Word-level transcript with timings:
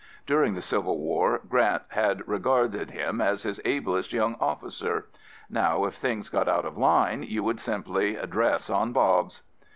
During 0.25 0.55
the 0.55 0.63
Civil 0.63 0.97
War, 0.97 1.41
Grant 1.47 1.83
had 1.89 2.27
regarded 2.27 2.89
him 2.89 3.21
as 3.21 3.43
his 3.43 3.61
ablest 3.63 4.13
young 4.13 4.35
officer. 4.39 5.05
Now 5.47 5.85
if 5.85 5.93
things 5.93 6.27
got 6.27 6.47
out 6.49 6.65
of 6.65 6.75
line, 6.75 7.21
you 7.21 7.43
would 7.43 7.59
simply 7.59 8.15
"dress 8.15 8.67
on 8.67 8.93
Bobs." 8.93 9.43